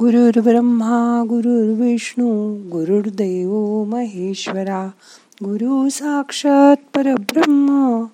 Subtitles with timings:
[0.00, 4.90] गुरुर्ब्रह्मा गुरुर्विष्णू गुरुर्देव महेश्वरा
[5.44, 8.04] गुरु साक्षात परब्रह्म.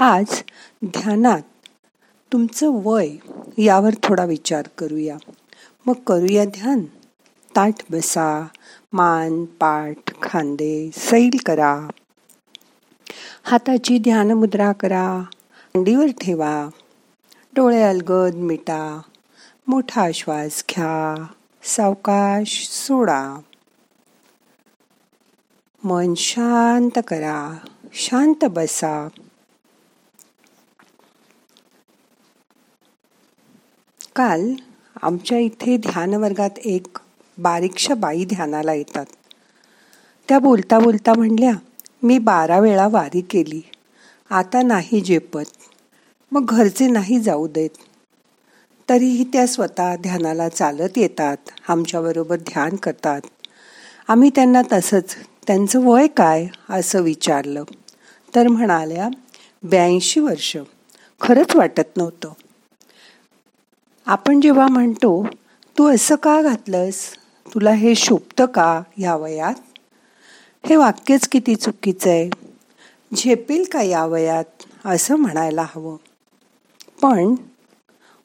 [0.00, 0.26] आज
[0.84, 1.42] ध्यानात
[2.32, 3.08] तुमचं वय
[3.58, 5.16] यावर थोडा विचार करूया.
[5.86, 6.80] मग करूया ध्यान.
[7.56, 8.46] ताट बसा
[8.92, 11.88] मान पाठ खांदे सैल करा.
[13.42, 15.24] हाताची ध्यान मुद्रा करा.
[15.74, 16.68] अंडीवर ठेवा.
[17.56, 19.00] डोळे अलगद मिटा.
[19.68, 21.26] मोठा श्वास घ्या.
[21.62, 23.40] सावकाश सोडा.
[25.84, 27.56] मन शांत करा.
[27.92, 29.08] शांत बसा.
[34.16, 34.54] काल
[35.02, 36.98] आमच्या इथे ध्यान वर्गात एक
[37.38, 39.06] बारीकशा बाई ध्यानाला येतात.
[40.28, 41.52] त्या बोलता बोलता म्हणल्या
[42.02, 43.62] मी बारा वेळा वारी केली.
[44.30, 45.50] आता नाही जेपत
[46.32, 47.70] मग घरचे नाही जाऊ देत.
[48.90, 51.36] तरीही त्या स्वतः ध्यानाला चालत येतात
[51.68, 53.20] आमच्याबरोबर ध्यान करतात.
[54.08, 55.14] आम्ही त्यांना तसंच
[55.46, 56.46] त्यांचं वय काय?
[56.70, 57.64] असं विचारलं.
[58.34, 59.08] तर म्हणाल्या
[59.62, 60.56] ब्याऐंशी वर्ष.
[61.20, 62.32] खरंच वाटत नव्हतं.
[64.06, 65.26] आपण जेव्हा म्हणतो
[65.78, 66.94] तू असं का घातलंस?
[67.54, 69.54] तुला हे शोभतं का या वयात?
[70.66, 72.30] हे वाक्यच किती चुकीचं आहे.
[73.16, 74.44] झेपेल का या वयात?
[74.84, 75.96] असं म्हणायला हवं.
[77.02, 77.34] पण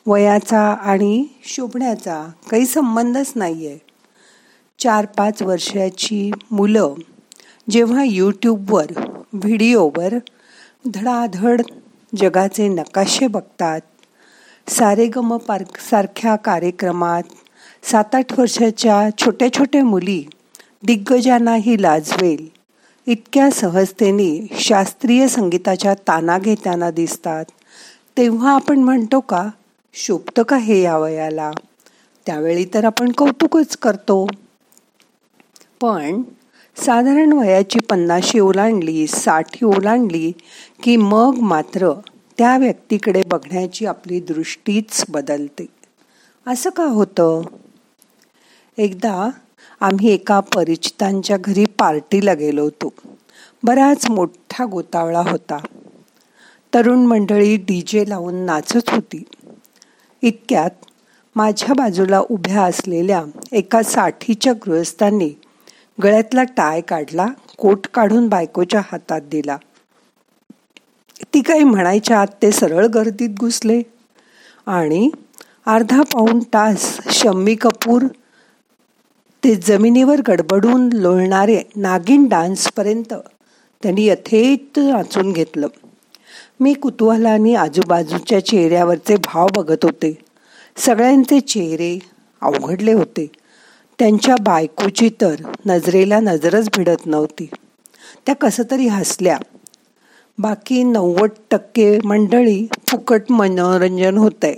[0.05, 3.77] वयाचा आणि शोभण्याचा काही संबंधच नाही आहे
[4.79, 6.93] चार पाच वर्षाची मुलं
[7.69, 8.85] जेव्हा यूट्यूबवर
[9.33, 10.13] व्हिडिओवर
[10.87, 11.61] धडाधड
[12.17, 13.81] जगाचे नकाशे बघतात
[14.67, 17.23] सारेगम पार्क सारख्या कार्यक्रमात
[17.83, 20.23] सात आठ वर्षाच्या छोट्या छोट्या मुली
[20.83, 22.47] दिग्गजांनाही लाजवेल.
[23.07, 27.45] इतक्या सहजतेने शास्त्रीय संगीताच्या ताना घेताना दिसतात.
[28.17, 29.49] तेव्हा आपण म्हणतो का
[29.95, 31.52] शोभतं का हे या वयाला.
[32.25, 34.27] त्यावेळी तर आपण कौतुकच करतो.
[35.81, 36.22] पण
[36.77, 40.31] साधारण वयाची पन्नाशी ओलांडली साठी ओलांडली
[40.84, 41.91] की मग मात्र
[42.38, 45.66] त्या व्यक्तीकडे बघण्याची आपली दृष्टीच बदलते.
[46.47, 47.41] असं का होतं?
[48.78, 49.29] एकदा
[49.79, 52.94] आम्ही एका परिचितांच्या घरी पार्टीला गेलो होतो.
[53.63, 55.57] बराच मोठा गोतावळा होता.
[56.73, 59.23] तरुण मंडळी डी जे लावून नाचत होती.
[60.23, 60.85] इतक्यात
[61.35, 65.29] माझ्या बाजूला उभ्या असलेल्या एका साठीच्या गृहस्थांनी
[66.03, 67.25] गळ्यातला टाय काढला
[67.57, 69.57] कोट काढून बायकोच्या हातात दिला.
[71.34, 73.81] ती काही म्हणायच्या आत ते सरळ गर्दीत घुसले
[74.67, 75.09] आणि
[75.66, 78.03] अर्धा पाऊण तास शम्मी कपूर
[79.44, 83.13] ते जमिनीवर गडबडून लोळणारे नागिन डान्सपर्यंत
[83.84, 85.67] त्यांनी यथेत नाचून घेतलं.
[86.63, 90.18] मी कुतूहलाने आजूबाजूच्या चेहऱ्यावरचे भाव बघत होते.
[90.78, 92.00] सगळ्यांचे चेहरे
[92.41, 93.31] अवघडले होते.
[94.00, 95.35] त्यांच्या बायकोची तर
[95.66, 97.50] नजरेला नजरच भिडत नव्हती.
[98.25, 99.38] त्या कसं तरी हसल्या.
[100.38, 104.56] बाकी नव्वद टक्के मंडळी फुकट मनोरंजन होतंय.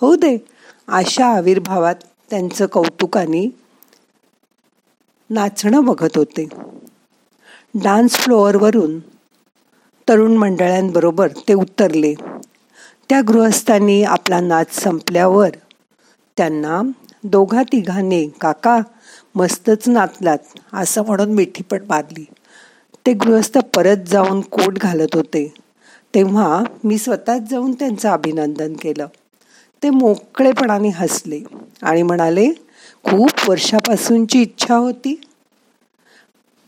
[0.00, 0.38] होऊ दे
[0.88, 1.94] अशा आविर्भावात
[2.30, 3.50] त्यांचं कौतुकाने
[5.30, 6.48] नाचणं बघत होते.
[7.74, 9.11] डान्स फ्लोअरवरून
[10.08, 12.14] तरुण मंडळांबरोबर ते उतरले.
[13.08, 15.50] त्या गृहस्थांनी आपला नाच संपल्यावर
[16.36, 16.80] त्यांना
[17.24, 18.78] दोघा तिघांनी काका
[19.34, 20.38] मस्तच नाचलात
[20.72, 22.24] असं म्हणून मिठी पण मारली.
[23.06, 25.54] ते गृहस्थ परत जाऊन कोट घालत होते.
[26.14, 29.06] तेव्हा मी स्वतःच जाऊन त्यांचं अभिनंदन केलं.
[29.82, 31.40] ते मोकळेपणाने हसले
[31.82, 32.50] आणि म्हणाले
[33.04, 35.20] खूप वर्षापासूनची इच्छा होती.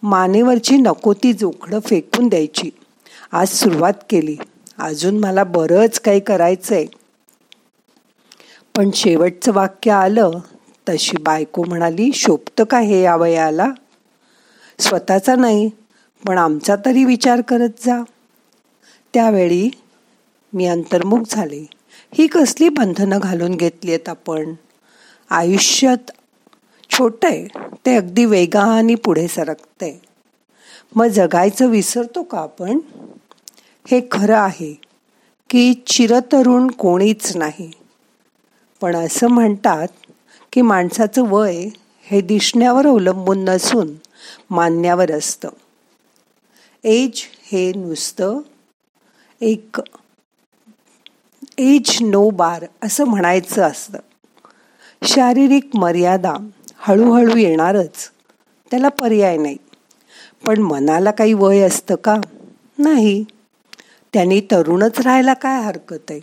[0.02, 2.70] मानेवरची नको ती जोखडं फेकून द्यायची.
[3.34, 4.36] आज सुरुवात केली.
[4.78, 6.86] अजून मला बरंच काही करायचंय.
[8.76, 10.30] पण शेवटचं वाक्य आलं
[10.88, 13.70] तशी बायको म्हणाली शोभतं का हे या वयाला?
[14.78, 15.70] स्वतःचा नाही
[16.26, 18.02] पण आमचा तरी विचार करत जा.
[19.14, 19.70] त्यावेळी
[20.52, 21.66] मी अंतर्मुख झाले.
[22.12, 24.54] ही कसली बंधनं घालून घेतली आहेत आपण?
[25.30, 26.10] आयुष्यात
[26.90, 27.46] छोटं आहे
[27.86, 29.94] ते अगदी वेगाने पुढे सरकतंय.
[30.94, 32.78] मग जगायचं विसरतो का आपण?
[33.86, 34.74] हे खरं आहे
[35.50, 37.70] की चिरतरुण कोणीच नाही.
[38.80, 39.88] पण असं म्हणतात
[40.52, 41.68] की माणसाचं वय
[42.02, 43.94] हे दिसण्यावर अवलंबून नसून
[44.50, 45.48] मानण्यावर असतं.
[46.84, 47.22] एज
[47.52, 48.38] हे नुसतं
[49.40, 49.76] एक
[51.58, 53.98] एज नो बार असं म्हणायचं असतं.
[55.02, 56.34] शारीरिक मर्यादा
[56.76, 58.10] हळूहळू येणारच
[58.70, 59.56] त्याला पर्याय नाही.
[60.46, 62.16] पण मनाला काही वय असतं का?
[62.78, 63.24] नाही.
[64.14, 66.20] त्यांनी तरुणच राहायला काय हरकत आहे?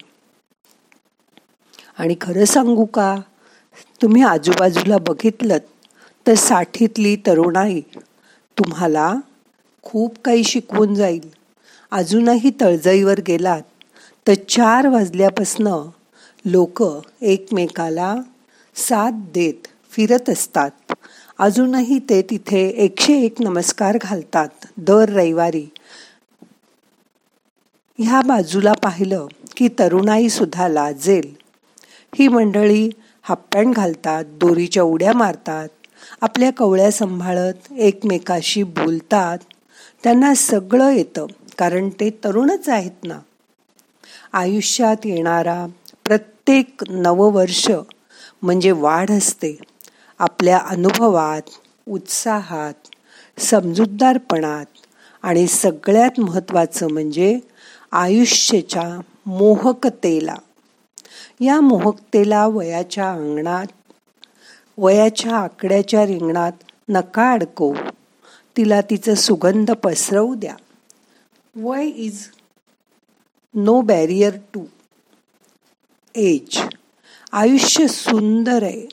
[1.97, 3.15] आणि खरं सांगू का?
[4.01, 5.57] तुम्ही आजूबाजूला बघितलं
[6.27, 7.81] तर साठीतली तरुणाई
[8.57, 9.15] तुम्हाला
[9.83, 11.29] खूप काही शिकवून जाईल.
[11.91, 13.61] अजूनही तळजईवर गेलात
[14.27, 15.89] तर चार वाजल्यापासनं
[16.45, 16.83] लोक
[17.21, 18.15] एकमेकाला
[18.75, 20.71] साथ देत फिरत असतात.
[21.39, 25.67] अजूनही ते तिथे एकशे एक नमस्कार घालतात दर रविवारी.
[28.03, 29.27] ह्या बाजूला पाहिलं
[29.57, 31.35] की तरुणाईसुद्धा लाजेल.
[32.15, 32.89] ही मंडळी
[33.21, 35.67] हापपॅन्ट घालतात दोरीच्या उड्या मारतात
[36.21, 39.37] आपल्या कवळ्या सांभाळत एकमेकाशी बोलतात.
[40.03, 41.25] त्यांना सगळं येतं
[41.57, 43.19] कारण ते तरुणच आहेत ना.
[44.33, 45.65] आयुष्यात येणारा
[46.05, 47.71] प्रत्येक नववर्ष
[48.41, 49.57] म्हणजे वाढ असते.
[50.19, 51.41] आपल्या अनुभवात
[51.87, 52.73] उत्साहात
[53.39, 54.65] समजूतदारपणात
[55.21, 57.39] आणि सगळ्यात महत्त्वाचं म्हणजे
[57.91, 60.35] आयुष्याच्या मोहकतेला.
[61.39, 63.65] या मोहकतेला वयाच्या अंगणात
[64.77, 66.51] वयाच्या आकड्याच्या रिंगणात
[66.89, 67.73] नका अडकवू.
[68.57, 70.55] तिला तिचं सुगंध पसरवू द्या.
[71.55, 72.27] वय is
[73.53, 74.63] no barrier to
[76.15, 76.61] age.
[77.31, 78.87] आयुष्य सुंदर आहे.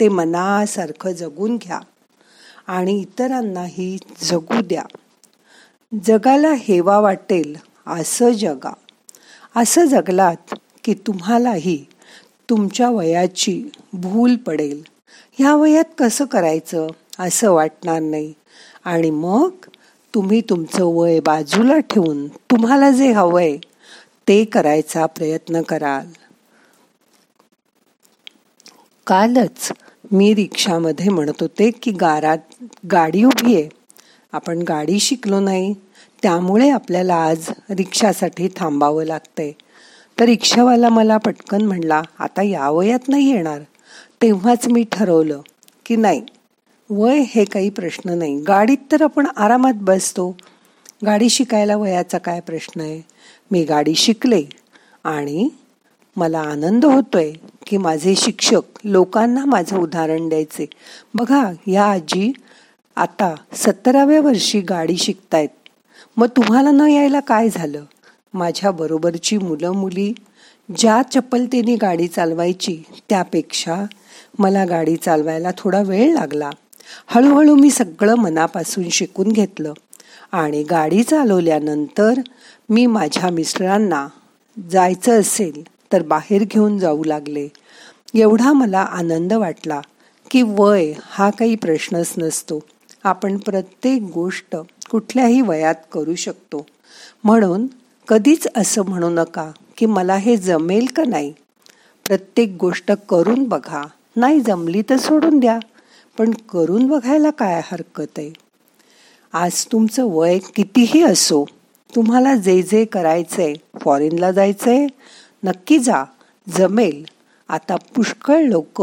[0.00, 1.80] ते मनासारखं जगून घ्या.
[2.66, 4.82] आणि इतरांनाही जगू द्या.
[6.04, 7.65] जगाला हेवा वाटेल.
[7.86, 8.72] असं जगा.
[9.56, 10.54] असं जगलात
[10.84, 11.84] की तुम्हालाही
[12.50, 14.82] तुमच्या वयाची भूल पडेल.
[15.38, 16.86] ह्या वयात कसं करायचं
[17.18, 18.32] असं वाटणार नाही.
[18.84, 19.50] आणि मग
[20.14, 23.56] तुम्ही तुमचं वय बाजूला ठेवून तुम्हाला जे हवंय
[24.28, 26.06] ते करायचा प्रयत्न कराल.
[29.06, 29.72] कालच
[30.12, 32.38] मी रिक्षामध्ये म्हणत होते की गारात
[32.92, 33.68] गाडी उभी आहे.
[34.32, 35.74] आपण गाडी शिकलो नाही.
[36.26, 39.52] त्यामुळे आपल्याला आज रिक्षासाठी थांबावं लागतंय.
[40.20, 43.60] तर रिक्षावाला मला पटकन म्हणला आता या वयात नाही येणार.
[44.22, 45.40] तेव्हाच मी ठरवलं
[45.86, 46.22] की नाही
[46.90, 48.40] वय हे काही प्रश्न नाही.
[48.40, 50.36] गाडीत तर आपण आरामात बसतो.
[51.06, 53.02] गाडी शिकायला वयाचा काय प्रश्न आहे?
[53.50, 54.42] मी गाडी शिकले
[55.04, 55.48] आणि
[56.16, 57.32] मला आनंद होतोय
[57.66, 60.66] की माझे शिक्षक लोकांना माझं उदाहरण द्यायचे.
[61.14, 62.32] बघा या आजी
[62.96, 65.48] आता सत्तराव्या वर्षी गाडी शिकतायत.
[66.16, 67.84] मग तुम्हाला न यायला काय झालं?
[68.34, 70.12] माझ्या बरोबरची मुलं मुली
[70.68, 73.84] ज्या चपलतेने गाडी चालवायची त्यापेक्षा
[74.38, 76.50] मला गाडी चालवायला थोडा वेळ लागला.
[77.06, 79.72] हळूहळू मी सगळं मनापासून शिकून घेतलं
[80.32, 82.20] आणि गाडी चालवल्यानंतर
[82.70, 84.06] मी माझ्या मिस्टरांना
[84.56, 85.62] जायचं असेल
[85.92, 87.48] तर बाहेर घेऊन जाऊ लागले.
[88.14, 89.80] एवढा मला आनंद वाटला
[90.30, 92.60] की वय हा काही प्रश्नच नसतो.
[93.04, 94.56] आपण प्रत्येक गोष्ट
[94.90, 96.66] कुठल्याही वयात करू शकतो.
[97.24, 97.66] म्हणून
[98.08, 101.32] कधीच असं म्हणू नका की मला हे जमेल का नाही.
[102.06, 103.82] प्रत्येक गोष्ट करून बघा.
[104.16, 105.58] नाही जमली तर सोडून द्या.
[106.18, 108.32] पण करून बघायला काय हरकत आहे?
[109.32, 111.44] आज तुमचं वय कितीही असो
[111.94, 114.86] तुम्हाला जे जे करायचं आहे फॉरेनला जायचं आहे
[115.44, 116.04] नक्की जा.
[116.48, 117.04] जमेल.
[117.48, 118.82] आता पुष्कळ लोक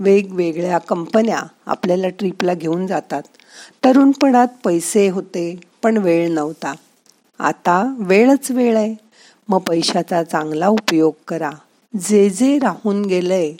[0.00, 3.22] वेगवेगळ्या कंपन्या आपल्याला ट्रिपला घेऊन जातात.
[3.84, 6.74] तरुणपणात पैसे होते पण वेळ नव्हता.
[7.38, 8.94] आता वेळच वेळ आहे.
[9.48, 11.50] मग पैशाचा चांगला उपयोग करा.
[12.08, 13.52] जे जे राहून गेलंय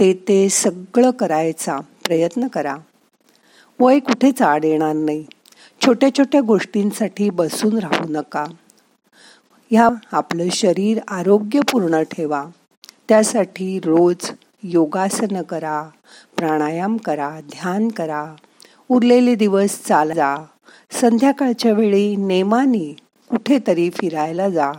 [0.00, 2.76] ते ते सगळं करायचा प्रयत्न करा.
[3.80, 5.26] वय कुठे चाड येणार नाही.
[5.86, 8.44] छोट्या छोट्या गोष्टींसाठी बसून राहू नका.
[9.70, 12.44] ह्या आपलं शरीर आरोग्यपूर्ण ठेवा.
[13.08, 14.30] त्यासाठी रोज
[14.62, 15.88] योगासनं करा
[16.36, 18.34] प्राणायाम करा ध्यान करा
[18.88, 20.36] उरलेले दिवस चाल जा
[20.92, 22.96] संध्याकाळच्या वेळी नेमाने
[23.30, 24.72] कुठेतरी फिरायला जा.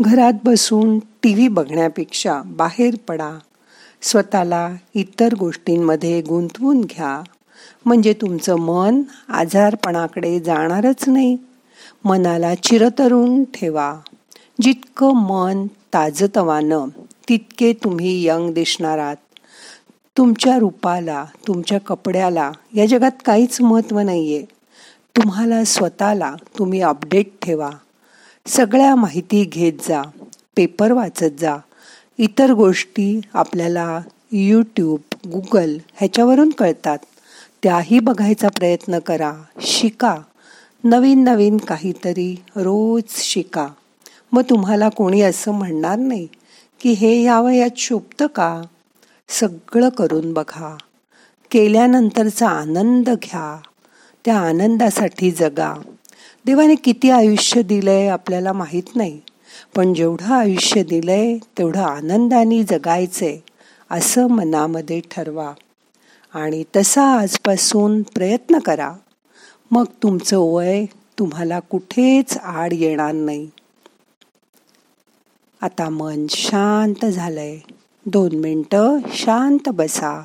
[0.00, 3.38] घरात बसून टी व्ही बघण्यापेक्षा बाहेर पडा.
[4.02, 7.22] स्वतःला इतर गोष्टींमध्ये गुंतवून घ्या.
[7.84, 11.36] म्हणजे तुमचं मन आजारपणाकडे जाणारच नाही.
[12.04, 13.94] मनाला चिरतरून ठेवा.
[14.60, 16.88] जितकं मन ताजतवानं
[17.28, 19.16] तितके तुम्ही यंग दिसणार आहात.
[20.16, 24.44] तुमच्या रूपाला तुमच्या कपड्याला या जगात काहीच महत्त्व नाही आहे
[25.16, 27.70] तुम्हाला स्वतःला तुम्ही अपडेट ठेवा.
[28.46, 30.02] सगळ्या माहिती घेत जा
[30.56, 31.56] पेपर वाचत जा.
[32.18, 34.00] इतर गोष्टी आपल्याला
[34.32, 36.98] यूट्यूब गुगल ह्याच्यावरून कळतात.
[37.62, 39.32] त्याही बघायचा प्रयत्न करा.
[39.60, 40.16] शिका.
[40.84, 43.66] नवीन नवीन काहीतरी रोज शिका.
[44.32, 46.28] मग तुम्हाला कोणी असं म्हणणार नाही.
[46.80, 48.62] की हे यावयात शोभत शोभतं का?
[49.28, 50.76] सगळं करून बघा.
[51.50, 53.60] केल्यानंतरचा आनंद घ्या.
[54.24, 55.74] त्या आनंदासाठी जगा.
[56.44, 59.20] देवाने किती आयुष्य दिलंय आपल्याला माहीत नाही.
[59.76, 63.38] पण जेवढं आयुष्य दिलंय तेवढं आनंदाने जगायचंय
[63.90, 65.52] असं मनामध्ये ठरवा.
[66.34, 68.92] आणि तसा आजपासून प्रयत्न करा.
[69.70, 70.84] मग तुमचं वय
[71.18, 73.50] तुम्हाला कुठेच आड येणार नाही.
[75.66, 77.58] आता मन शांत झालंय.
[78.06, 80.24] दोन मिनटं शांत बसा.